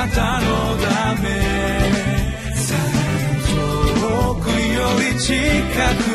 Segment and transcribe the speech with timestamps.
[0.00, 1.28] なたのため。
[4.00, 5.34] 遠くより近
[6.04, 6.09] く。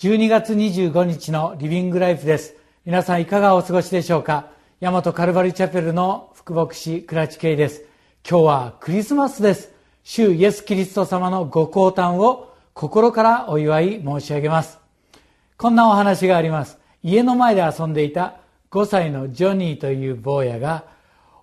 [0.00, 2.54] 12月25日のリビングライフです。
[2.84, 4.46] 皆さんいかがお過ごしでしょうか？
[4.80, 7.82] 大和カルバリチャペルの福牧師倉地圭です。
[8.24, 9.72] 今日はクリスマスです。
[10.04, 14.78] 主イエス・キリスト様のご降誕を心からお祝い申し上げます。
[15.56, 16.78] こんなお話があります。
[17.02, 18.36] 家の前で遊んでいた
[18.70, 20.84] 5歳のジョニーという坊やが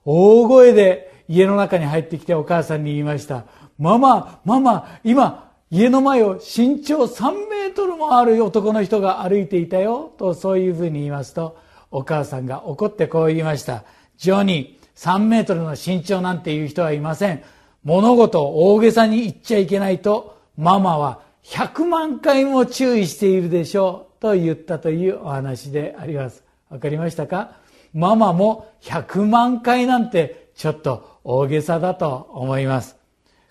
[0.05, 3.43] 大声で家の中に入ってきてお母さんに言いました。
[3.77, 11.57] ママママ今家の前を身長3メートルもある男の人が歩いていたよとそういうふうに言いますと
[11.89, 13.83] お母さんが怒ってこう言いました。
[14.17, 17.43] ジョニー3メートルの身長なんていう人はいません。
[17.83, 26.43] 物事を大げさに言っちゃいけないとママは100万回も注意しているでしょうと言ったというお話であります。
[26.69, 27.57] わかりましたか？
[27.93, 32.97] ママも100万回なんてちょっと大げさだと思います。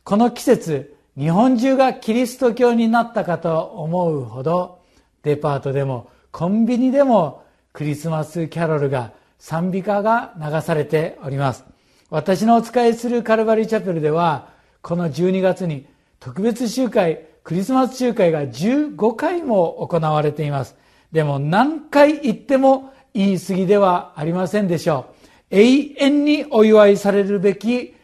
[0.05, 4.81] この季節日本中がキリスト教になったかと思うほど
[5.23, 11.65] デパートでもコンビニでもクリスマスキャロルが賛美歌が流されております。
[12.11, 14.49] 私のお仕えするカルバリーチャペルでは
[14.83, 15.87] この12月に
[16.19, 20.77] 特別集会クリスマス集会が15回も行われています。
[21.13, 25.07] でも何回行っても言い過ぎではありませんでしょ
[25.53, 25.57] う。
[25.57, 27.95] 永遠にお祝いされるべき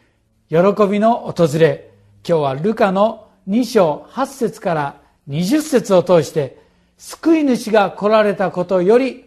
[0.47, 0.57] 喜
[0.89, 1.90] びの訪れ。
[2.27, 6.59] 今日はルカの2章8節から20節を通して
[6.97, 9.25] 救い主が来られたことより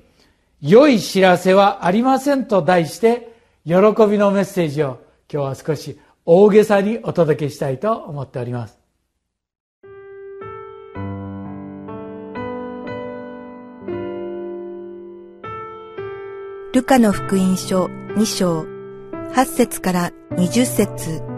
[0.61, 5.01] 良い知らせはありませんと題して喜びのメッセージを
[5.33, 8.79] 今日は少し大げさにお届けしたいと思っております。
[16.73, 18.63] ルカの福音書2章
[19.33, 21.34] 8節から20節。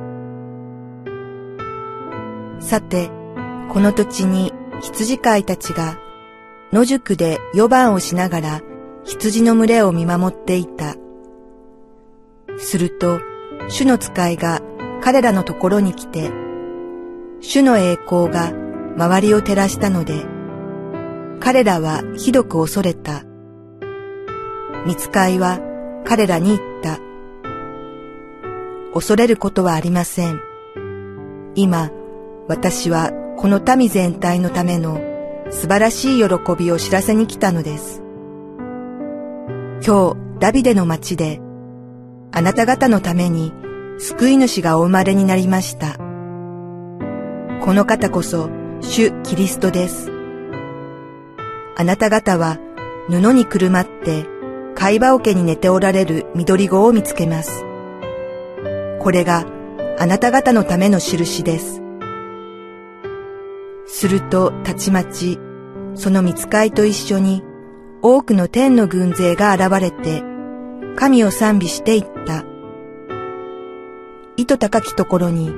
[2.66, 3.10] さて、
[3.70, 6.00] この土地に羊飼いたちが
[6.72, 8.60] 野宿で夜番をしながら
[9.04, 10.96] 羊の群れを見守っていた。
[12.58, 13.20] すると、
[13.68, 14.62] 主の使いが
[15.00, 16.32] 彼らのところに来て、
[17.40, 18.52] 主の栄光が
[18.96, 20.26] 周りを照らしたので、
[21.38, 23.22] 彼らはひどく恐れた。
[24.86, 25.60] 見つかいは
[26.04, 26.98] 彼らに言った。
[28.92, 30.40] 恐れることはありません。
[31.54, 31.92] 今、
[32.48, 35.00] 私はこの民全体のための
[35.50, 38.02] 素晴らしい喜びを知らせに来たのです。
[39.84, 41.40] 今日、ダビデの町で、
[42.32, 43.52] あなた方のために
[43.98, 45.96] 救い主がお生まれになりました。
[47.60, 48.48] この方こそ、
[48.80, 50.10] 主キリストです。
[51.76, 52.58] あなた方は
[53.08, 54.24] 布にくるまって
[54.74, 57.64] 貝羽桶に寝ておられる緑子を見つけます。
[59.00, 59.46] これが
[59.98, 61.85] あなた方のための印です。
[63.96, 65.38] するとたちまち、
[65.94, 67.42] その見つかいと一緒に
[68.02, 70.22] 多くの天の軍勢が現れて、
[70.96, 72.44] 神を賛美していった。
[74.36, 75.50] 糸高きところに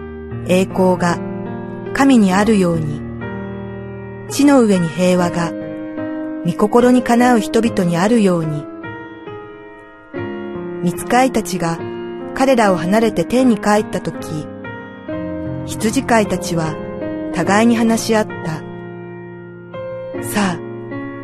[0.46, 1.18] 栄光が
[1.94, 3.00] 神にあるように、
[4.30, 5.50] 地の上に平和が
[6.46, 8.64] 御心にかなう人々にあるように、
[10.84, 11.76] 見つかいたちが
[12.36, 14.46] 彼らを離れて天に帰ったとき、
[15.66, 16.76] 羊飼いたちは
[17.38, 18.56] 互いに話し合った。
[20.24, 20.58] さあ、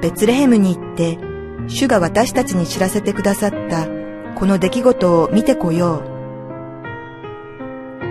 [0.01, 1.19] ベツレヘムに行って、
[1.67, 3.89] 主が私たちに知らせてくださった
[4.37, 6.05] この出来事を見てこよ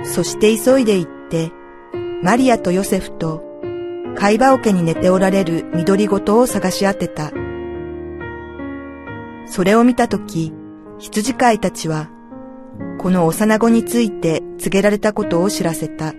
[0.04, 0.06] う。
[0.06, 1.54] そして急いで行って、
[2.22, 3.42] マリアとヨセフと
[4.18, 7.32] 貝羽桶に寝ておられる緑ごとを探し当てた。
[9.46, 10.52] それを見たとき、
[11.00, 12.10] 羊飼いたちは、
[13.00, 16.14] この幼子について告げられたことを知らせた。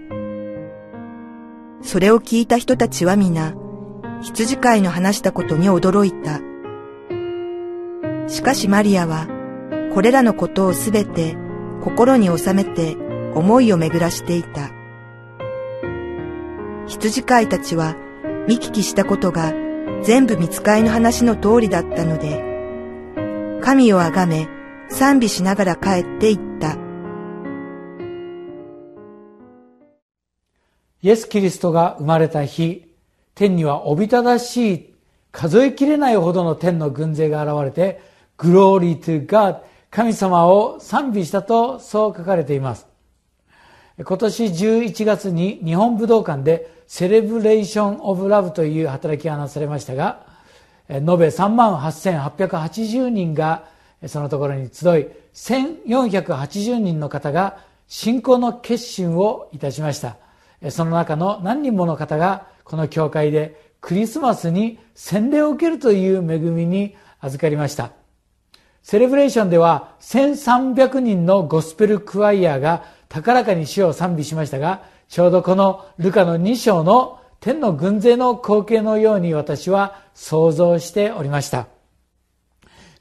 [1.84, 3.54] それを聞いた人たちは皆、
[4.22, 6.40] 羊飼いの話したことに驚いた。
[8.26, 9.28] しかしマリアは、
[9.92, 11.36] これらのことをすべて
[11.82, 12.96] 心に収めて
[13.34, 14.70] 思いを巡らしていた。
[16.86, 17.94] 羊飼いたちは
[18.48, 19.52] 見聞きしたことが
[20.02, 24.48] 全部見つかいの話の通りだったので、神をあがめ
[24.88, 26.83] 賛美しながら帰っていった。
[31.04, 32.90] イエス・キリストが生まれた日、
[33.34, 34.94] 天にはおびただしい、
[35.32, 38.00] 数えきれないほどの天の軍勢が現れて、
[38.38, 39.58] Glory to God
[39.90, 42.86] 神様を賛美したとそう書かれています。
[44.02, 50.24] 今年11月に日本武道館でセレブレーション・オブ・ラブという働きがなされましたが、
[50.88, 53.66] 延べ3万8880人が
[54.06, 57.58] そのところに集い、1480人の方が
[57.88, 60.23] 信仰の決心をいたしました。
[60.70, 67.92] その中の何人もの方がこの教会でクリスマスに洗礼を受けるという恵みに預かりました。
[68.82, 81.68] セレブレーションでは1300人のゴスペルクワイヤーが高らかに主を賛美しましたが、ちょうどこのルカの2章の天の軍勢の光景のように私は想像しておりました。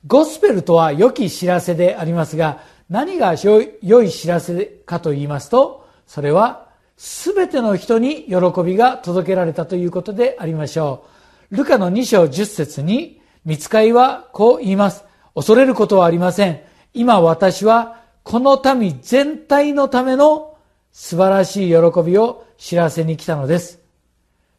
[0.06, 6.63] ゴスペルとは良き知らせでありますが、何が良い知らせかと言いますと、それは
[6.98, 11.06] 全ての人に喜びが届けられたということでありましょ
[11.52, 11.56] う。
[11.58, 15.04] ルカの2章10節に、見つかいはこう言います。
[15.36, 16.62] 恐れることはありません。
[16.94, 20.58] 今私はこの民全体のための
[20.92, 23.80] 素晴らしい喜びを知らせに来たのです。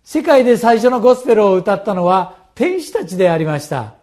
[0.02, 3.94] 世界で最初のゴスペルを歌ったのは天使たちでありました。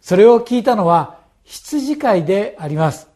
[0.00, 3.08] それを聞いたのは羊飼いであります。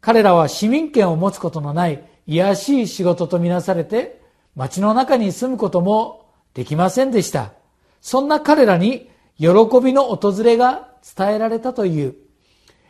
[0.00, 4.20] 彼らは市民権を持つことのない癒しい仕事とみなされて
[4.54, 7.52] 街の中に住むこともできませんでした。
[8.00, 9.48] そんな彼らに喜
[9.82, 12.14] びの訪れが伝えられたという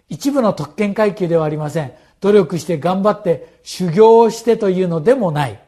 [0.08, 1.92] 一部の特権階級ではありません。
[2.20, 5.60] 努力して頑張って修行をしてというのでもない。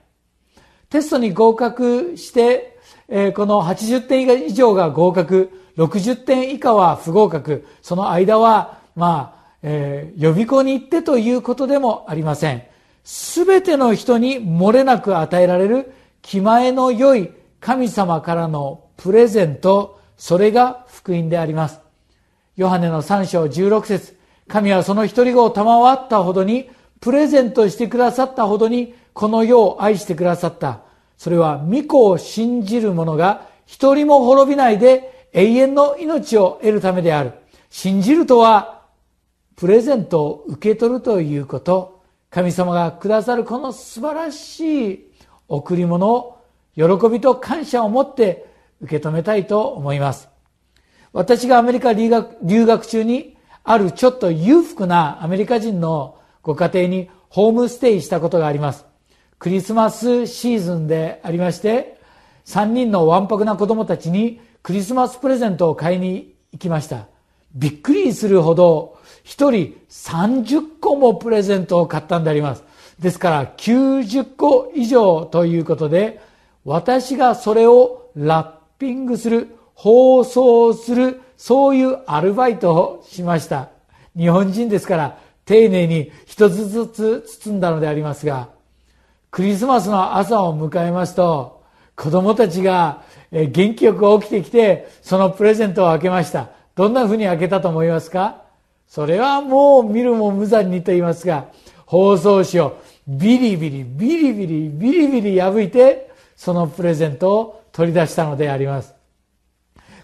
[0.91, 2.75] テストに合格して
[3.09, 12.63] えー、この80点以上が合格、60点以下は不合格、その間は、まあ、えー、予備校に行ってということでもありません。
[13.05, 15.93] すべての人に漏れなく与えられる
[16.23, 17.31] 気前の良い
[17.61, 21.81] 神様からのプレゼント、それが福音であります。
[22.57, 24.17] ヨハネの3章16節
[24.49, 26.71] 神はその一人子を賜ったほどに、
[27.01, 30.81] プレゼントしてくださったほどに、この世を愛してくださった。
[31.19, 37.33] それは御子を信じる者が一人も滅びないで永遠の命を得るためである。
[37.71, 38.83] 信じるとは、
[39.57, 41.94] プレゼントを受け取るということ。
[42.35, 45.11] 神様がくださるこの素晴らしい
[45.47, 46.43] 贈り物を
[46.75, 48.47] 喜びと感謝を持って
[48.81, 50.29] 受け止めたいと思います。
[51.13, 58.85] 私がアメリカ留学留学中にあるちょっと裕福なアメリカ人のご家庭にホームステイしたことがあります。
[59.39, 62.01] クリスマスシーズンでありまして、
[62.47, 67.07] 3人のわんぱくな子供たちにクリスマスプレゼントを買いに行きました。
[67.55, 72.65] びっくりするほど、1人30個もプレゼントを買ったんであります。
[72.99, 76.21] ですから90個以上ということで、
[76.65, 83.69] 私がそれをラッピングする、包装する、そういうアルバイトをしました。
[84.17, 88.49] 日本人ですから丁寧に一つずつ包んだのでありますが、
[89.31, 91.63] クリスマスの朝を迎えますと、
[91.97, 93.03] 子供たちが
[93.33, 96.51] 元気よく起きてきて、そのプレゼントを開けました。
[96.75, 98.43] どんな風に開けたと思いますか？
[98.89, 101.47] それはもう見るも無残にと言いますが、
[101.87, 108.95] 包装紙をビリビリ、ビリビリ、ビリビリ破いて、そのプレゼントを取り出したのであります。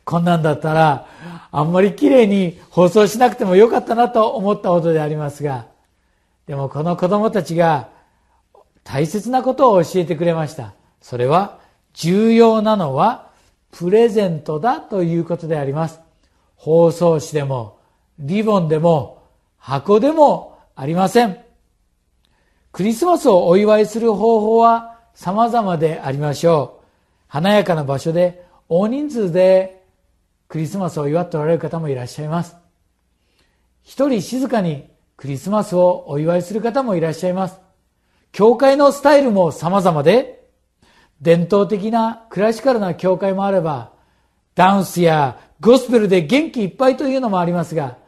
[0.04, 1.06] こんなんだったら、
[1.52, 5.66] あんまり綺麗に包装しなくてもよかったなと思ったほどでありますが、
[6.46, 7.88] でもこの子供たちが
[8.82, 10.74] 大切なことを教えてくれました。
[11.00, 11.60] それは
[11.94, 13.30] 重要なのは
[13.72, 16.00] プレゼントだということであります。
[16.60, 17.78] 包装紙でも
[18.18, 19.22] リボンでも
[19.56, 21.38] 箱でもありません。
[22.70, 26.86] クリスマスをお祝いする方法は様々でありましょう。
[27.28, 29.82] 華やかな場所で大人数で
[30.48, 32.56] クリスマスを祝っておられる方もいらっしゃいます。
[33.82, 37.58] 一人静かにクリスマスをお祝いする方もいらっしゃいます。
[38.32, 40.46] 教会のスタイルも様々で、
[41.22, 43.92] 伝統的なクラシカルな教会もあれば、
[44.54, 47.98] ダンスやゴスペルで元気いっぱいというのもありますが、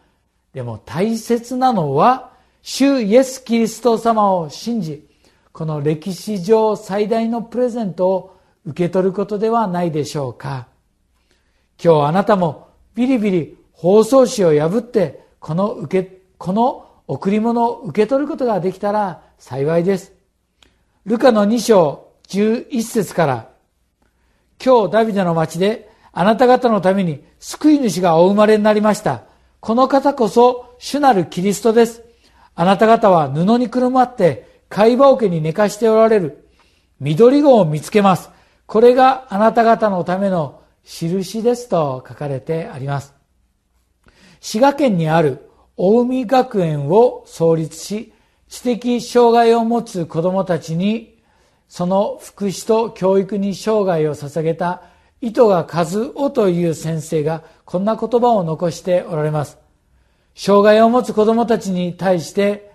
[0.55, 2.33] でも大切なのは、
[2.63, 5.07] 主イエス・キリスト様を信じ、
[5.53, 10.69] この歴史上最大のプレゼントを受け取ることではないでしょうか。
[11.83, 20.13] 今日あなたもビリビリ包装紙を破って、この受け、この贈り物を受け取ることができたら幸いです。
[21.05, 23.49] ルカの2章11節から、
[24.65, 29.25] 今日ダビデの町であなた方のために救い主がお生まれになりました。
[29.61, 32.03] この方こそ主なるキリストです。
[32.55, 36.49] あなた方は布にくるまって貝羽桶に寝かしておられる。
[37.01, 38.31] 緑子を見つけます。
[38.67, 43.15] これがあなた方のための印ですと書かれてあります。
[44.41, 48.13] 滋賀県にある大海学園を創立し、
[48.49, 51.23] 知的障害を持つ子供たちに
[51.69, 54.83] その福祉と教育に生涯を捧げた
[55.23, 59.57] 糸賀和夫という先生がこんな言葉を残しておられます。
[60.35, 62.73] 障害を持つ子供たちに対して、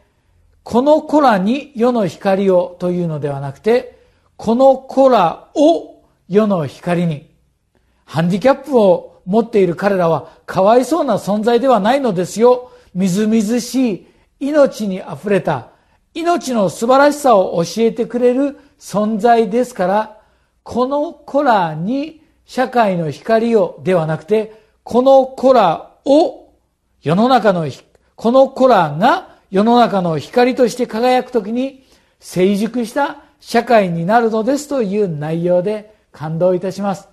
[0.63, 3.99] この子らに世の光をというのではなくて、
[4.37, 7.29] この子らを世の光に。
[8.05, 12.71] ハンディキャップを持っている彼らはかわいそうな存在ではないのですよ。
[12.93, 14.07] みずみずしい
[14.39, 15.71] 命に溢れた
[16.13, 20.17] 命の素晴らしさを教えてくれる存在ですから、
[20.63, 22.16] この子らに
[22.47, 26.53] 社会の光をではなくて、この子らを
[27.03, 27.67] 世の中の、
[28.15, 31.85] この子らが世の中の光として輝くときに
[32.19, 37.09] 成熟した社会になるのですという内容で感動いたします。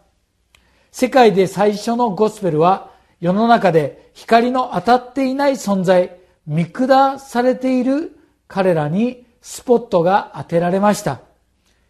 [0.93, 11.23] 世界で最初のゴスペルは世の中で光の当たっていない存在、見下されている彼らにスポットが当てられました。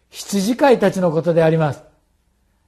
[0.09, 1.84] 羊飼いたちのことであります。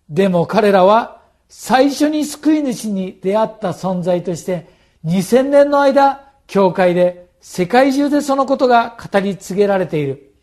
[0.09, 4.67] でも彼らは最初に救い主に出会った存在として
[5.05, 10.33] 2000年の間、教会で世界中でそのことが語り継げられている。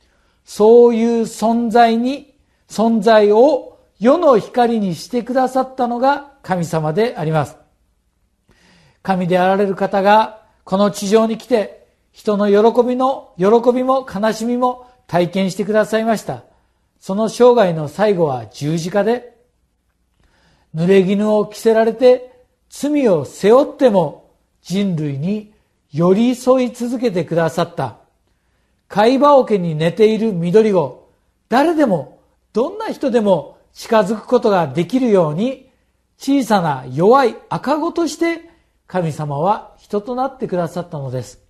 [0.44, 2.34] そういう存在に、
[2.68, 7.56] 存在を世の光にしてくださったのが神様であります。
[9.02, 16.44] 神であられる方がこの地上に来て人の喜びの、喜びも悲しみも体験してくださいました。
[17.00, 19.33] その生涯の最後は十字架で、
[20.74, 22.32] 濡れ衣を着せられて
[22.68, 24.30] 罪を背負っても
[24.62, 25.52] 人類に
[25.92, 27.98] 寄り添い続けてくださった。
[28.88, 31.08] 貝羽桶に寝ている緑子、
[31.48, 32.18] 誰でも、
[32.52, 35.70] どんな人でも近づくことができるように、
[36.18, 38.48] 小さな弱い赤子として
[38.86, 41.40] 神様は人となってくださったのです。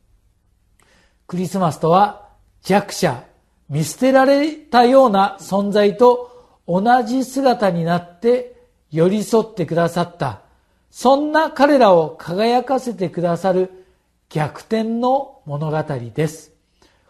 [1.26, 2.28] クリスマスとは
[2.62, 3.24] 弱者、
[3.68, 6.30] 見捨てられたような存在と
[6.66, 8.53] 同じ姿になって
[8.94, 10.42] 寄り添ってくださった。
[10.88, 13.84] そんな彼らを輝かせてくださる
[14.28, 15.82] 逆転の物語
[16.14, 16.52] です。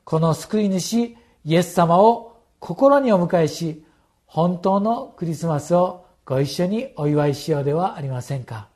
[0.05, 1.15] この救い主
[1.45, 3.85] イエス様を心にお迎えし、
[4.25, 8.74] 本当のクリスマスをご一緒にお祝いしようではありませんか。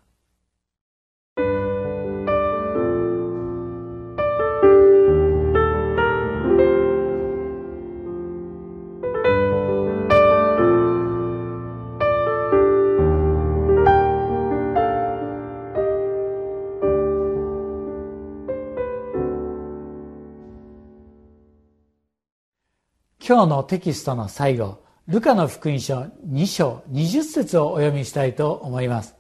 [23.29, 29.17] 今日のテキストの最後、ルカの福音書2章20節をお読みしたいと思います。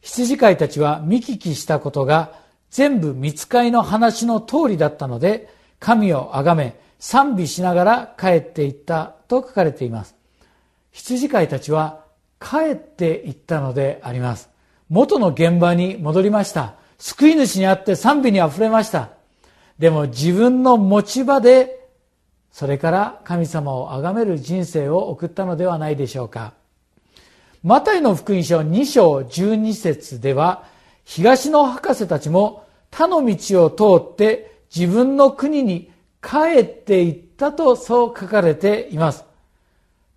[0.00, 2.32] 羊飼いたちは見聞きしたことが
[2.70, 5.48] 全部見つかりの話の通りだったので、
[5.78, 10.16] 神をあがめ、賛美しながら帰っていったと書かれています。
[10.90, 12.00] 羊飼いたちは
[12.40, 14.50] 帰っていったのであります。
[14.88, 16.74] 元の現場に戻りました。
[16.98, 19.10] 救い主にあって賛美に溢れました。
[19.78, 21.81] でも自分の持ち場で
[22.52, 26.52] それから神様を崇める人生を送ったのではないでしょうか。
[27.64, 30.64] マタイの福音書2章12節では、
[31.04, 35.90] 東の博士たちも他の道を通って自分の国に
[36.20, 39.24] 帰っていったとそう書かれています。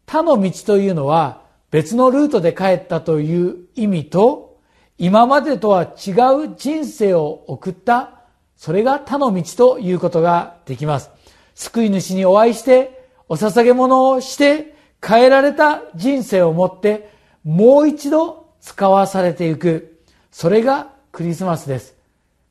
[0.06, 4.58] 他の道というのは別のルートで帰ったという意味と、
[4.98, 6.12] 今までとは違
[6.46, 8.12] う人生を送った、
[8.58, 11.14] それが他の道ということができます。
[11.55, 17.09] 救い主にお会いして、お捧げ物をして、変えられた人生を持って、
[17.43, 20.01] もう一度使わされていく。
[20.31, 21.95] それがクリスマスです。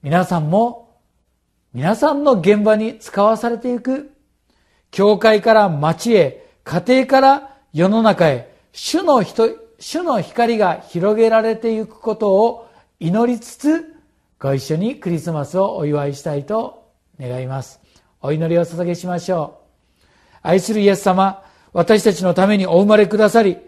[0.02, 0.98] 皆さんも、
[1.72, 4.10] 皆さんの現場に使わされていく。
[4.90, 12.68] 教会から町へ、家庭から世の中へ、主の人、主の光が広げられていくことを
[13.00, 13.94] 祈りつつ、
[14.38, 17.83] ご一緒にクリスマスをお祝いしたいと願います。
[18.26, 19.60] お祈りを捧げしましょ
[20.02, 20.06] う。
[20.40, 21.42] 愛するイエス様、
[21.74, 23.58] 私たちのためにお生まれくださり、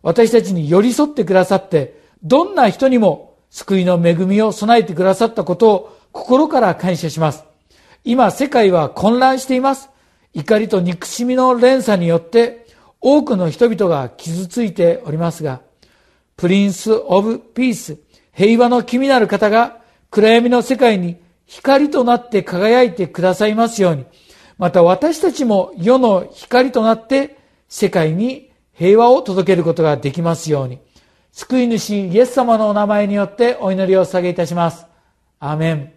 [0.00, 7.44] 私たちに寄り添ってくださって、どんな人にも救いの恵みを備えてくださったことを心から感謝します。
[8.04, 9.90] 今世界は混乱しています。
[10.32, 12.66] 怒りと憎しみの連鎖によって
[13.02, 15.60] 多くの人々が傷ついておりますが、
[16.38, 17.98] プリンス・オブ・ピース、
[18.32, 19.76] 平和の君なる方が
[20.10, 24.04] 暗闇の世界に光となって輝いてくださいますように、
[24.58, 27.36] また私たちも世の光となって
[27.68, 30.80] 世界に平和を届けることができますように。
[31.32, 34.86] 救い主イエス様のお名前によってお祈りを捧げいたします。
[35.38, 35.95] アメン。